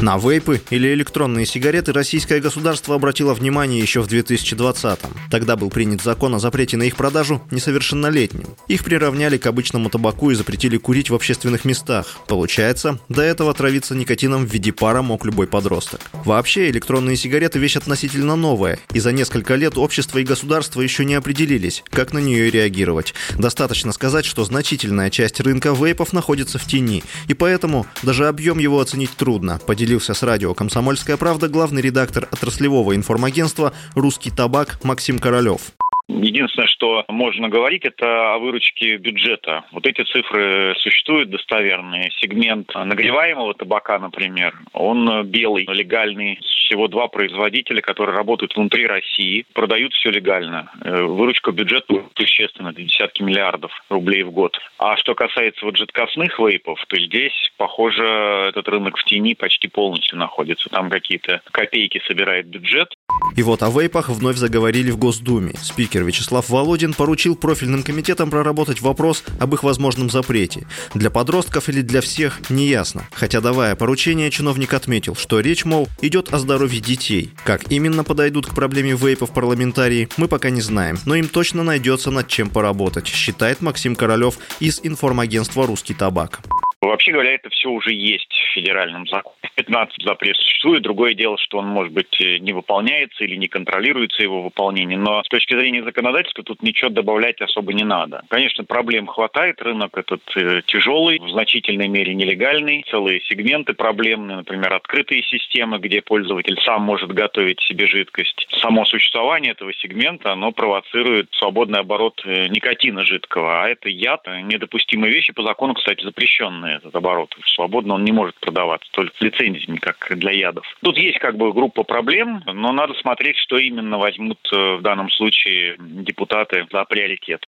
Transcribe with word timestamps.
На 0.00 0.16
вейпы 0.16 0.62
или 0.70 0.94
электронные 0.94 1.44
сигареты 1.44 1.92
российское 1.92 2.38
государство 2.38 2.94
обратило 2.94 3.34
внимание 3.34 3.80
еще 3.80 4.00
в 4.00 4.06
2020-м. 4.06 5.10
Тогда 5.28 5.56
был 5.56 5.70
принят 5.70 6.02
закон 6.02 6.36
о 6.36 6.38
запрете 6.38 6.76
на 6.76 6.84
их 6.84 6.94
продажу 6.94 7.42
несовершеннолетним. 7.50 8.46
Их 8.68 8.84
приравняли 8.84 9.38
к 9.38 9.46
обычному 9.46 9.90
табаку 9.90 10.30
и 10.30 10.36
запретили 10.36 10.76
курить 10.76 11.10
в 11.10 11.16
общественных 11.16 11.64
местах. 11.64 12.06
Получается, 12.28 13.00
до 13.08 13.22
этого 13.22 13.52
травиться 13.54 13.96
никотином 13.96 14.46
в 14.46 14.52
виде 14.52 14.72
пара 14.72 15.02
мог 15.02 15.24
любой 15.24 15.48
подросток. 15.48 16.00
Вообще, 16.12 16.70
электронные 16.70 17.16
сигареты 17.16 17.58
вещь 17.58 17.76
относительно 17.76 18.36
новая, 18.36 18.78
и 18.92 19.00
за 19.00 19.10
несколько 19.10 19.56
лет 19.56 19.76
общество 19.76 20.18
и 20.18 20.24
государство 20.24 20.80
еще 20.80 21.04
не 21.04 21.14
определились, 21.14 21.82
как 21.90 22.12
на 22.12 22.18
нее 22.18 22.50
реагировать. 22.50 23.14
Достаточно 23.36 23.90
сказать, 23.90 24.26
что 24.26 24.44
значительная 24.44 25.10
часть 25.10 25.40
рынка 25.40 25.72
вейпов 25.72 26.12
находится 26.12 26.60
в 26.60 26.66
тени, 26.66 27.02
и 27.26 27.34
поэтому 27.34 27.84
даже 28.04 28.28
объем 28.28 28.58
его 28.60 28.78
оценить 28.78 29.10
трудно. 29.16 29.60
Поделился 29.88 30.12
с 30.12 30.22
радио 30.22 30.52
«Комсомольская 30.52 31.16
правда» 31.16 31.48
главный 31.48 31.80
редактор 31.80 32.28
отраслевого 32.30 32.94
информагентства 32.94 33.72
«Русский 33.94 34.30
табак» 34.30 34.84
Максим 34.84 35.18
Королев. 35.18 35.72
Единственное, 36.08 36.68
что 36.68 37.04
можно 37.08 37.48
говорить, 37.48 37.84
это 37.84 38.34
о 38.34 38.38
выручке 38.38 38.96
бюджета. 38.96 39.64
Вот 39.72 39.86
эти 39.86 40.02
цифры 40.04 40.74
существуют 40.78 41.30
достоверные. 41.30 42.10
Сегмент 42.20 42.74
нагреваемого 42.74 43.54
табака, 43.54 43.98
например, 43.98 44.54
он 44.72 45.26
белый, 45.26 45.66
легальный. 45.68 46.40
Всего 46.42 46.88
два 46.88 47.08
производителя, 47.08 47.80
которые 47.80 48.16
работают 48.16 48.54
внутри 48.54 48.86
России, 48.86 49.46
продают 49.54 49.94
все 49.94 50.10
легально. 50.10 50.70
Э, 50.82 51.02
выручка 51.02 51.50
бюджета 51.50 52.04
существенно, 52.14 52.74
десятки 52.74 53.22
миллиардов 53.22 53.72
рублей 53.88 54.22
в 54.22 54.30
год. 54.30 54.58
А 54.78 54.96
что 54.96 55.14
касается 55.14 55.64
вот 55.64 55.76
жидкостных 55.76 56.38
вейпов, 56.38 56.78
то 56.86 56.98
здесь, 56.98 57.32
похоже, 57.56 58.02
этот 58.48 58.68
рынок 58.68 58.98
в 58.98 59.04
тени 59.04 59.34
почти 59.34 59.68
полностью 59.68 60.18
находится. 60.18 60.68
Там 60.68 60.90
какие-то 60.90 61.40
копейки 61.50 62.02
собирает 62.06 62.46
бюджет. 62.46 62.94
И 63.36 63.42
вот 63.42 63.62
о 63.62 63.70
вейпах 63.70 64.10
вновь 64.10 64.36
заговорили 64.36 64.90
в 64.90 64.98
Госдуме. 64.98 65.52
Спикер 65.56 65.97
Вячеслав 66.04 66.48
Володин 66.48 66.94
поручил 66.94 67.36
профильным 67.36 67.82
комитетам 67.82 68.30
проработать 68.30 68.80
вопрос 68.80 69.24
об 69.38 69.54
их 69.54 69.62
возможном 69.62 70.10
запрете. 70.10 70.66
Для 70.94 71.10
подростков 71.10 71.68
или 71.68 71.82
для 71.82 72.00
всех, 72.00 72.50
неясно. 72.50 73.06
Хотя 73.12 73.40
давая 73.40 73.74
поручение, 73.76 74.30
чиновник 74.30 74.74
отметил, 74.74 75.14
что 75.14 75.40
речь, 75.40 75.64
мол, 75.64 75.88
идет 76.00 76.32
о 76.32 76.38
здоровье 76.38 76.80
детей. 76.80 77.32
Как 77.44 77.70
именно 77.70 78.04
подойдут 78.04 78.46
к 78.46 78.54
проблеме 78.54 78.94
вейпов 78.94 79.30
парламентарии, 79.32 80.08
мы 80.16 80.28
пока 80.28 80.50
не 80.50 80.60
знаем, 80.60 80.98
но 81.04 81.14
им 81.14 81.28
точно 81.28 81.62
найдется 81.62 82.10
над 82.10 82.28
чем 82.28 82.50
поработать, 82.50 83.06
считает 83.06 83.60
Максим 83.60 83.96
Королев 83.96 84.38
из 84.60 84.80
информагентства 84.82 85.66
«Русский 85.66 85.94
табак». 85.94 86.40
Вообще 86.80 87.10
говоря, 87.10 87.32
это 87.32 87.50
все 87.50 87.70
уже 87.70 87.92
есть 87.92 88.32
в 88.32 88.54
федеральном 88.54 89.06
законе. 89.08 89.34
15 89.56 90.04
запрет 90.04 90.36
существует. 90.36 90.82
Другое 90.82 91.14
дело, 91.14 91.36
что 91.38 91.58
он, 91.58 91.66
может 91.66 91.92
быть, 91.92 92.20
э, 92.20 92.38
не 92.38 92.52
выполняется 92.52 93.24
или 93.24 93.34
не 93.34 93.48
контролируется 93.48 94.22
его 94.22 94.42
выполнение. 94.42 94.96
Но 94.96 95.22
с 95.24 95.28
точки 95.28 95.54
зрения 95.54 95.82
законодательства 95.82 96.44
тут 96.44 96.62
ничего 96.62 96.90
добавлять 96.90 97.40
особо 97.40 97.72
не 97.72 97.82
надо. 97.82 98.22
Конечно, 98.28 98.62
проблем 98.62 99.08
хватает. 99.08 99.60
Рынок 99.60 99.98
этот 99.98 100.22
э, 100.36 100.62
тяжелый, 100.66 101.18
в 101.18 101.28
значительной 101.30 101.88
мере 101.88 102.14
нелегальный. 102.14 102.84
Целые 102.88 103.22
сегменты 103.22 103.74
проблемные, 103.74 104.36
например, 104.36 104.72
открытые 104.74 105.24
системы, 105.24 105.78
где 105.78 106.00
пользователь 106.00 106.60
сам 106.62 106.82
может 106.82 107.10
готовить 107.10 107.60
себе 107.62 107.88
жидкость. 107.88 108.46
Само 108.60 108.84
существование 108.84 109.52
этого 109.52 109.74
сегмента, 109.74 110.32
оно 110.32 110.52
провоцирует 110.52 111.28
свободный 111.32 111.80
оборот 111.80 112.22
э, 112.24 112.46
никотина 112.46 113.04
жидкого. 113.04 113.64
А 113.64 113.68
это 113.68 113.88
яд, 113.88 114.28
недопустимые 114.44 115.12
вещи, 115.12 115.32
по 115.32 115.42
закону, 115.42 115.74
кстати, 115.74 116.04
запрещенные 116.04 116.77
этот 116.78 116.94
оборот. 116.94 117.34
Свободно 117.46 117.94
он 117.94 118.04
не 118.04 118.12
может 118.12 118.38
продаваться, 118.40 118.88
только 118.92 119.16
с 119.16 119.20
лицензиями, 119.20 119.78
как 119.78 119.96
для 120.18 120.32
ядов. 120.32 120.64
Тут 120.82 120.96
есть 120.98 121.18
как 121.18 121.36
бы 121.36 121.52
группа 121.52 121.82
проблем, 121.82 122.42
но 122.46 122.72
надо 122.72 122.94
смотреть, 122.94 123.36
что 123.36 123.58
именно 123.58 123.98
возьмут 123.98 124.38
э, 124.52 124.76
в 124.76 124.82
данном 124.82 125.10
случае 125.10 125.76
депутаты 125.78 126.66
за 126.70 126.84
приоритет. 126.84 127.44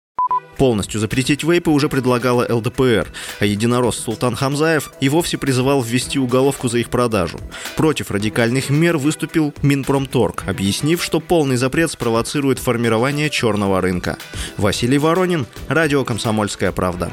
Полностью 0.58 0.98
запретить 0.98 1.44
вейпы 1.44 1.70
уже 1.70 1.88
предлагала 1.88 2.44
ЛДПР, 2.52 3.06
а 3.38 3.44
единорос 3.44 3.96
Султан 3.98 4.34
Хамзаев 4.34 4.90
и 5.00 5.08
вовсе 5.08 5.38
призывал 5.38 5.82
ввести 5.82 6.18
уголовку 6.18 6.66
за 6.66 6.78
их 6.78 6.90
продажу. 6.90 7.38
Против 7.76 8.10
радикальных 8.10 8.68
мер 8.68 8.98
выступил 8.98 9.54
Минпромторг, 9.62 10.48
объяснив, 10.48 11.02
что 11.02 11.20
полный 11.20 11.56
запрет 11.56 11.92
спровоцирует 11.92 12.58
формирование 12.58 13.30
черного 13.30 13.80
рынка. 13.80 14.18
Василий 14.56 14.98
Воронин, 14.98 15.46
Радио 15.68 16.04
«Комсомольская 16.04 16.72
правда». 16.72 17.12